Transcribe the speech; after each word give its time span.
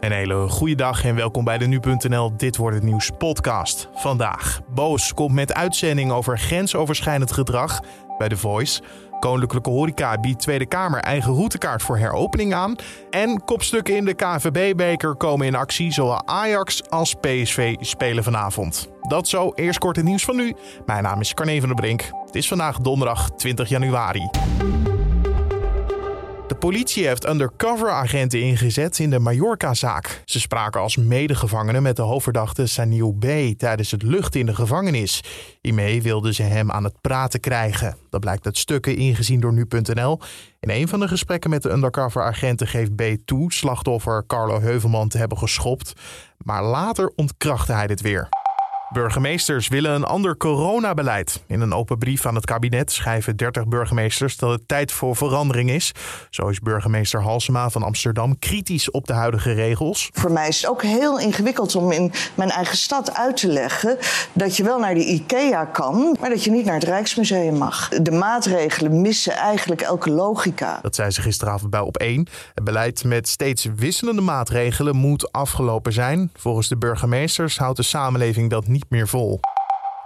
Een 0.00 0.12
hele 0.12 0.48
goede 0.48 0.74
dag 0.74 1.04
en 1.04 1.14
welkom 1.14 1.44
bij 1.44 1.58
de 1.58 1.66
Nu.nl 1.66 2.36
Dit 2.36 2.56
wordt 2.56 2.76
het 2.76 2.84
nieuws 2.84 3.10
podcast. 3.18 3.88
Vandaag, 3.94 4.60
Boos 4.68 5.14
komt 5.14 5.32
met 5.32 5.54
uitzending 5.54 6.12
over 6.12 6.38
grensoverschrijdend 6.38 7.32
gedrag 7.32 7.80
bij 8.18 8.28
The 8.28 8.36
Voice. 8.36 8.82
Koninklijke 9.20 9.70
Horeca 9.70 10.20
biedt 10.20 10.40
Tweede 10.40 10.66
Kamer 10.66 11.00
eigen 11.00 11.34
routekaart 11.34 11.82
voor 11.82 11.98
heropening 11.98 12.54
aan. 12.54 12.76
En 13.10 13.44
kopstukken 13.44 13.96
in 13.96 14.04
de 14.04 14.14
KVB-beker 14.14 15.16
komen 15.16 15.46
in 15.46 15.54
actie. 15.54 15.92
Zowel 15.92 16.26
Ajax 16.26 16.90
als 16.90 17.14
PSV 17.14 17.76
spelen 17.80 18.24
vanavond. 18.24 18.88
Dat 19.00 19.28
zo, 19.28 19.52
eerst 19.54 19.78
kort 19.78 19.96
het 19.96 20.04
nieuws 20.04 20.24
van 20.24 20.36
nu. 20.36 20.54
Mijn 20.86 21.02
naam 21.02 21.20
is 21.20 21.34
Carne 21.34 21.58
van 21.58 21.68
der 21.68 21.76
Brink. 21.76 22.10
Het 22.26 22.34
is 22.34 22.48
vandaag 22.48 22.78
donderdag 22.78 23.30
20 23.30 23.68
januari. 23.68 24.28
De 26.48 26.54
politie 26.54 27.06
heeft 27.06 27.28
undercover-agenten 27.28 28.40
ingezet 28.40 28.98
in 28.98 29.10
de 29.10 29.18
Mallorca-zaak. 29.18 30.22
Ze 30.24 30.40
spraken 30.40 30.80
als 30.80 30.96
medegevangenen 30.96 31.82
met 31.82 31.96
de 31.96 32.02
hoofdverdachte 32.02 32.66
Sanil 32.66 33.12
B. 33.12 33.24
tijdens 33.56 33.90
het 33.90 34.02
luchten 34.02 34.40
in 34.40 34.46
de 34.46 34.54
gevangenis. 34.54 35.22
Hiermee 35.60 36.02
wilden 36.02 36.34
ze 36.34 36.42
hem 36.42 36.70
aan 36.70 36.84
het 36.84 37.00
praten 37.00 37.40
krijgen. 37.40 37.96
Dat 38.10 38.20
blijkt 38.20 38.46
uit 38.46 38.58
stukken 38.58 38.96
ingezien 38.96 39.40
door 39.40 39.52
nu.nl. 39.52 40.20
In 40.60 40.70
een 40.70 40.88
van 40.88 41.00
de 41.00 41.08
gesprekken 41.08 41.50
met 41.50 41.62
de 41.62 41.70
undercover-agenten 41.70 42.66
geeft 42.66 42.94
B 42.96 43.02
toe 43.24 43.52
slachtoffer 43.52 44.24
Carlo 44.26 44.60
Heuvelman 44.60 45.08
te 45.08 45.18
hebben 45.18 45.38
geschopt. 45.38 45.92
Maar 46.44 46.64
later 46.64 47.12
ontkrachtte 47.16 47.72
hij 47.72 47.86
dit 47.86 48.00
weer. 48.00 48.28
Burgemeesters 48.92 49.68
willen 49.68 49.94
een 49.94 50.04
ander 50.04 50.36
coronabeleid. 50.36 51.42
In 51.46 51.60
een 51.60 51.72
open 51.72 51.98
brief 51.98 52.26
aan 52.26 52.34
het 52.34 52.44
kabinet 52.44 52.92
schrijven 52.92 53.36
30 53.36 53.66
burgemeesters 53.66 54.36
dat 54.36 54.50
het 54.50 54.68
tijd 54.68 54.92
voor 54.92 55.16
verandering 55.16 55.70
is. 55.70 55.92
Zo 56.30 56.48
is 56.48 56.60
burgemeester 56.60 57.22
Halsema 57.22 57.70
van 57.70 57.82
Amsterdam 57.82 58.38
kritisch 58.38 58.90
op 58.90 59.06
de 59.06 59.12
huidige 59.12 59.52
regels. 59.52 60.10
Voor 60.12 60.32
mij 60.32 60.48
is 60.48 60.56
het 60.56 60.70
ook 60.70 60.82
heel 60.82 61.18
ingewikkeld 61.20 61.76
om 61.76 61.92
in 61.92 62.12
mijn 62.34 62.50
eigen 62.50 62.76
stad 62.76 63.14
uit 63.14 63.36
te 63.36 63.48
leggen 63.48 63.98
dat 64.32 64.56
je 64.56 64.62
wel 64.62 64.78
naar 64.78 64.94
de 64.94 65.04
IKEA 65.04 65.64
kan, 65.64 66.16
maar 66.20 66.30
dat 66.30 66.44
je 66.44 66.50
niet 66.50 66.64
naar 66.64 66.74
het 66.74 66.84
Rijksmuseum 66.84 67.56
mag. 67.56 67.88
De 67.88 68.10
maatregelen 68.10 69.00
missen 69.00 69.32
eigenlijk 69.32 69.80
elke 69.80 70.10
logica. 70.10 70.78
Dat 70.82 70.94
zei 70.94 71.10
ze 71.10 71.20
gisteravond 71.20 71.70
bij 71.70 71.80
Op 71.80 71.96
1. 71.96 72.26
Het 72.54 72.64
beleid 72.64 73.04
met 73.04 73.28
steeds 73.28 73.66
wisselende 73.76 74.22
maatregelen 74.22 74.96
moet 74.96 75.32
afgelopen 75.32 75.92
zijn. 75.92 76.30
Volgens 76.34 76.68
de 76.68 76.76
burgemeesters 76.76 77.58
houdt 77.58 77.76
de 77.76 77.82
samenleving 77.82 78.50
dat 78.50 78.66
niet 78.66 78.76
meer 78.88 79.08
vol. 79.08 79.40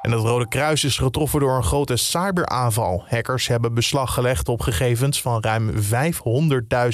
En 0.02 0.10
het 0.10 0.20
Rode 0.20 0.48
Kruis 0.48 0.84
is 0.84 0.98
getroffen 0.98 1.40
door 1.40 1.56
een 1.56 1.62
grote 1.62 1.96
cyberaanval. 1.96 3.04
Hackers 3.08 3.46
hebben 3.46 3.74
beslag 3.74 4.14
gelegd 4.14 4.48
op 4.48 4.60
gegevens 4.60 5.22
van 5.22 5.42
ruim 5.42 5.72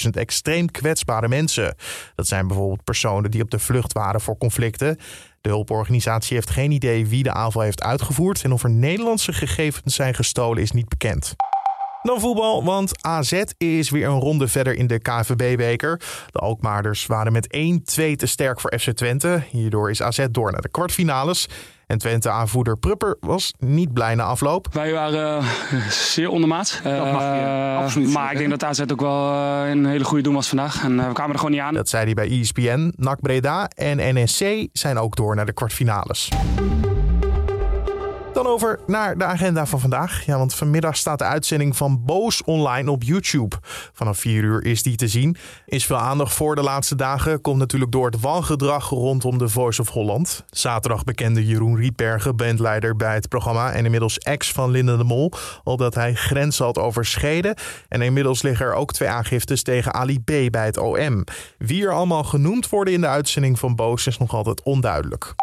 500.000 0.04 0.10
extreem 0.10 0.70
kwetsbare 0.70 1.28
mensen. 1.28 1.74
Dat 2.14 2.26
zijn 2.26 2.46
bijvoorbeeld 2.46 2.84
personen 2.84 3.30
die 3.30 3.42
op 3.42 3.50
de 3.50 3.58
vlucht 3.58 3.92
waren 3.92 4.20
voor 4.20 4.38
conflicten. 4.38 4.98
De 5.40 5.48
hulporganisatie 5.48 6.36
heeft 6.36 6.50
geen 6.50 6.70
idee 6.70 7.06
wie 7.06 7.22
de 7.22 7.32
aanval 7.32 7.62
heeft 7.62 7.82
uitgevoerd 7.82 8.42
en 8.42 8.52
of 8.52 8.62
er 8.62 8.70
Nederlandse 8.70 9.32
gegevens 9.32 9.94
zijn 9.94 10.14
gestolen 10.14 10.62
is 10.62 10.70
niet 10.70 10.88
bekend. 10.88 11.36
Dan 12.08 12.20
voetbal, 12.20 12.64
want 12.64 13.04
AZ 13.04 13.42
is 13.56 13.90
weer 13.90 14.08
een 14.08 14.20
ronde 14.20 14.48
verder 14.48 14.74
in 14.74 14.86
de 14.86 14.98
KVB-beker. 14.98 16.00
De 16.30 16.38
Alkmaarders 16.38 17.06
waren 17.06 17.32
met 17.32 17.56
1-2 17.56 18.16
te 18.16 18.26
sterk 18.26 18.60
voor 18.60 18.78
FC 18.78 18.90
Twente. 18.90 19.42
Hierdoor 19.50 19.90
is 19.90 20.02
AZ 20.02 20.26
door 20.30 20.52
naar 20.52 20.60
de 20.60 20.68
kwartfinales. 20.68 21.48
En 21.86 21.98
Twente-aanvoerder 21.98 22.78
Prupper 22.78 23.16
was 23.20 23.54
niet 23.58 23.92
blij 23.92 24.14
na 24.14 24.22
afloop. 24.22 24.68
Wij 24.72 24.92
waren 24.92 25.42
uh, 25.72 25.88
zeer 25.90 26.28
ondermaat. 26.28 26.80
Uh, 26.86 27.76
absoluut 27.78 28.12
maar 28.12 28.32
ik 28.32 28.38
denk 28.38 28.50
dat 28.50 28.64
AZ 28.64 28.80
ook 28.90 29.00
wel 29.00 29.32
uh, 29.32 29.70
een 29.70 29.86
hele 29.86 30.04
goede 30.04 30.22
doen 30.22 30.34
was 30.34 30.48
vandaag. 30.48 30.82
En 30.82 30.96
we 30.96 31.12
kwamen 31.12 31.32
er 31.32 31.38
gewoon 31.38 31.54
niet 31.54 31.60
aan. 31.60 31.74
Dat 31.74 31.88
zei 31.88 32.04
hij 32.04 32.14
bij 32.14 32.40
ESPN. 32.40 32.92
NAC 32.96 33.20
Breda 33.20 33.68
en 33.68 34.22
NSC 34.22 34.66
zijn 34.72 34.98
ook 34.98 35.16
door 35.16 35.36
naar 35.36 35.46
de 35.46 35.52
kwartfinales. 35.52 36.28
Dan 38.38 38.46
over 38.46 38.78
naar 38.86 39.18
de 39.18 39.24
agenda 39.24 39.66
van 39.66 39.80
vandaag. 39.80 40.24
Ja, 40.24 40.38
want 40.38 40.54
vanmiddag 40.54 40.96
staat 40.96 41.18
de 41.18 41.24
uitzending 41.24 41.76
van 41.76 42.04
Boos 42.04 42.42
online 42.44 42.90
op 42.90 43.02
YouTube. 43.02 43.56
Vanaf 43.92 44.18
4 44.18 44.42
uur 44.42 44.64
is 44.64 44.82
die 44.82 44.96
te 44.96 45.08
zien. 45.08 45.36
Is 45.66 45.86
veel 45.86 45.96
aandacht 45.96 46.34
voor 46.34 46.54
de 46.54 46.62
laatste 46.62 46.94
dagen. 46.94 47.40
Komt 47.40 47.58
natuurlijk 47.58 47.92
door 47.92 48.06
het 48.06 48.20
wangedrag 48.20 48.88
rondom 48.88 49.38
The 49.38 49.48
Voice 49.48 49.80
of 49.80 49.88
Holland. 49.88 50.44
Zaterdag 50.50 51.04
bekende 51.04 51.46
Jeroen 51.46 51.76
Rietbergen, 51.76 52.36
bandleider 52.36 52.96
bij 52.96 53.14
het 53.14 53.28
programma. 53.28 53.72
En 53.72 53.84
inmiddels 53.84 54.18
ex 54.18 54.52
van 54.52 54.70
Linda 54.70 54.96
de 54.96 55.04
Mol. 55.04 55.32
Al 55.64 55.76
dat 55.76 55.94
hij 55.94 56.14
grenzen 56.14 56.64
had 56.64 56.78
overschreden. 56.78 57.54
En 57.88 58.02
inmiddels 58.02 58.42
liggen 58.42 58.66
er 58.66 58.74
ook 58.74 58.92
twee 58.92 59.08
aangiftes 59.08 59.62
tegen 59.62 59.94
Ali 59.94 60.20
B 60.20 60.50
bij 60.50 60.66
het 60.66 60.76
OM. 60.76 61.24
Wie 61.58 61.84
er 61.84 61.92
allemaal 61.92 62.24
genoemd 62.24 62.68
worden 62.68 62.94
in 62.94 63.00
de 63.00 63.08
uitzending 63.08 63.58
van 63.58 63.76
Boos 63.76 64.06
is 64.06 64.18
nog 64.18 64.34
altijd 64.34 64.62
onduidelijk. 64.62 65.34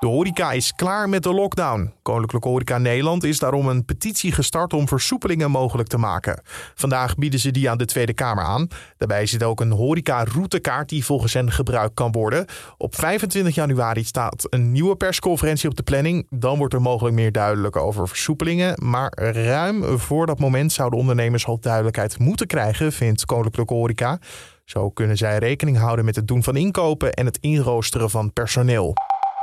De 0.00 0.06
horeca 0.06 0.52
is 0.52 0.72
klaar 0.74 1.08
met 1.08 1.22
de 1.22 1.32
lockdown. 1.32 1.92
Koninklijke 2.02 2.48
Horeca 2.48 2.78
Nederland 2.78 3.24
is 3.24 3.38
daarom 3.38 3.68
een 3.68 3.84
petitie 3.84 4.32
gestart 4.32 4.72
om 4.72 4.88
versoepelingen 4.88 5.50
mogelijk 5.50 5.88
te 5.88 5.98
maken. 5.98 6.42
Vandaag 6.74 7.14
bieden 7.14 7.40
ze 7.40 7.50
die 7.50 7.70
aan 7.70 7.78
de 7.78 7.84
Tweede 7.84 8.14
Kamer 8.14 8.44
aan. 8.44 8.68
Daarbij 8.96 9.26
zit 9.26 9.42
ook 9.42 9.60
een 9.60 9.70
horeca-routekaart 9.70 10.88
die 10.88 11.04
volgens 11.04 11.34
hen 11.34 11.52
gebruikt 11.52 11.94
kan 11.94 12.12
worden. 12.12 12.46
Op 12.76 12.94
25 12.94 13.54
januari 13.54 14.04
staat 14.04 14.46
een 14.50 14.72
nieuwe 14.72 14.96
persconferentie 14.96 15.68
op 15.68 15.76
de 15.76 15.82
planning. 15.82 16.26
Dan 16.30 16.58
wordt 16.58 16.74
er 16.74 16.82
mogelijk 16.82 17.14
meer 17.14 17.32
duidelijk 17.32 17.76
over 17.76 18.08
versoepelingen. 18.08 18.74
Maar 18.84 19.12
ruim 19.32 19.98
voor 19.98 20.26
dat 20.26 20.38
moment 20.38 20.72
zouden 20.72 20.98
ondernemers 20.98 21.46
al 21.46 21.60
duidelijkheid 21.60 22.18
moeten 22.18 22.46
krijgen, 22.46 22.92
vindt 22.92 23.24
Koninklijke 23.24 23.74
Horeca. 23.74 24.18
Zo 24.64 24.90
kunnen 24.90 25.16
zij 25.16 25.38
rekening 25.38 25.78
houden 25.78 26.04
met 26.04 26.16
het 26.16 26.28
doen 26.28 26.42
van 26.42 26.56
inkopen 26.56 27.12
en 27.12 27.26
het 27.26 27.38
inroosteren 27.40 28.10
van 28.10 28.32
personeel. 28.32 28.94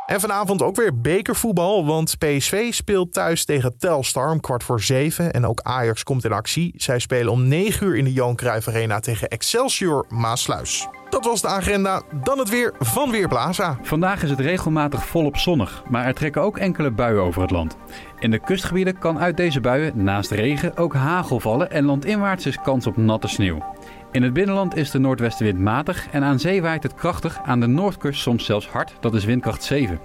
En 0.08 0.20
vanavond 0.20 0.62
ook 0.62 0.76
weer 0.76 1.02
bekervoetbal, 1.02 1.86
want 1.86 2.18
PSV 2.18 2.74
speelt 2.74 3.14
thuis 3.14 3.46
tegen 3.46 3.78
Telstar 3.78 4.32
om 4.32 4.40
kwart 4.40 4.64
voor 4.64 4.82
zeven. 4.82 5.34
En 5.34 5.46
ook 5.46 5.62
Ajax 5.62 6.04
komt 6.04 6.26
in 6.26 6.32
actie. 6.32 6.74
Zij 6.76 7.00
spelen 7.00 7.32
om 7.32 7.48
9 7.48 7.88
uur 7.88 7.96
in 7.96 8.04
de 8.04 8.14
Johan 8.14 8.36
Cruijff 8.36 8.68
Arena 8.68 9.00
tegen 9.00 9.28
Excelsior 9.28 10.06
Maasluis. 10.10 10.88
Dat 11.10 11.26
was 11.26 11.42
de 11.42 11.48
agenda. 11.48 12.02
Dan 12.24 12.40
het 12.40 12.50
weer 12.50 12.74
van 12.80 13.12
Weerplaza. 13.12 13.78
Vandaag 13.82 14.24
is 14.24 14.30
het 14.30 14.40
regelmatig 14.40 15.06
volop 15.06 15.38
zonnig, 15.38 15.84
maar 15.90 16.06
er 16.06 16.14
trekken 16.14 16.42
ook 16.42 16.58
enkele 16.58 16.92
buien 16.92 17.22
over 17.24 17.42
het 17.42 17.52
land. 17.52 17.78
In 18.20 18.32
de 18.32 18.40
kustgebieden 18.40 19.00
kan 19.00 19.20
uit 19.20 19.38
deze 19.38 19.62
buien 19.62 20.04
naast 20.04 20.32
regen 20.32 20.78
ook 20.78 20.94
hagel 20.94 21.40
vallen 21.40 21.72
en 21.72 21.86
landinwaarts 21.86 22.46
is 22.46 22.62
kans 22.62 22.88
op 22.88 22.98
natte 22.98 23.28
sneeuw. 23.28 23.76
In 24.18 24.24
het 24.24 24.34
binnenland 24.34 24.76
is 24.76 24.92
de 24.92 25.00
noordwestenwind 25.00 25.60
matig 25.60 26.08
en 26.12 26.24
aan 26.24 26.40
zee 26.40 26.62
waait 26.62 26.84
het 26.84 26.94
krachtig, 26.94 27.40
aan 27.46 27.60
de 27.60 27.68
noordkust 27.68 28.22
soms 28.22 28.46
zelfs 28.46 28.68
hard, 28.68 28.94
dat 29.00 29.14
is 29.14 29.26
windkracht 29.26 29.64
7. 29.64 30.00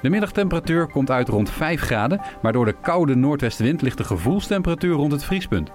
De 0.00 0.10
middagtemperatuur 0.10 0.86
komt 0.86 1.10
uit 1.10 1.28
rond 1.28 1.50
5 1.50 1.80
graden, 1.80 2.20
maar 2.42 2.52
door 2.52 2.64
de 2.64 2.76
koude 2.82 3.14
noordwestenwind 3.14 3.82
ligt 3.82 3.98
de 3.98 4.04
gevoelstemperatuur 4.04 4.94
rond 4.94 5.12
het 5.12 5.24
vriespunt. 5.24 5.70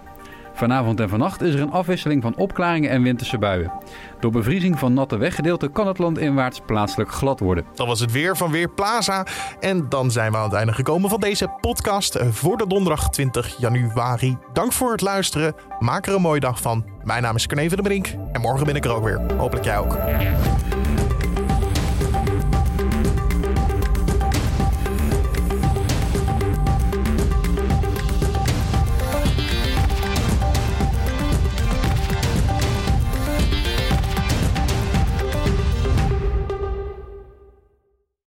Vanavond 0.59 0.99
en 0.99 1.09
vannacht 1.09 1.41
is 1.41 1.53
er 1.53 1.61
een 1.61 1.71
afwisseling 1.71 2.21
van 2.21 2.35
opklaringen 2.35 2.89
en 2.89 3.01
winterse 3.01 3.37
buien. 3.37 3.71
Door 4.19 4.31
bevriezing 4.31 4.79
van 4.79 4.93
natte 4.93 5.17
weggedeelten 5.17 5.71
kan 5.71 5.87
het 5.87 5.97
land 5.97 6.17
inwaarts 6.17 6.61
plaatselijk 6.65 7.11
glad 7.11 7.39
worden. 7.39 7.65
Dat 7.75 7.87
was 7.87 7.99
het 7.99 8.11
weer 8.11 8.37
van 8.37 8.51
Weerplaza. 8.51 9.25
En 9.59 9.89
dan 9.89 10.11
zijn 10.11 10.31
we 10.31 10.37
aan 10.37 10.43
het 10.43 10.53
einde 10.53 10.73
gekomen 10.73 11.09
van 11.09 11.19
deze 11.19 11.47
podcast 11.61 12.17
voor 12.29 12.57
de 12.57 12.67
donderdag 12.67 13.09
20 13.09 13.55
januari. 13.57 14.37
Dank 14.53 14.73
voor 14.73 14.91
het 14.91 15.01
luisteren. 15.01 15.53
Maak 15.79 16.07
er 16.07 16.15
een 16.15 16.21
mooie 16.21 16.39
dag 16.39 16.61
van. 16.61 16.85
Mijn 17.03 17.21
naam 17.21 17.35
is 17.35 17.47
Carne 17.47 17.67
van 17.67 17.77
de 17.77 17.83
Brink 17.83 18.07
en 18.31 18.41
morgen 18.41 18.65
ben 18.65 18.75
ik 18.75 18.85
er 18.85 18.93
ook 18.93 19.03
weer. 19.03 19.21
Hopelijk 19.37 19.65
jij 19.65 19.77
ook. 19.77 19.97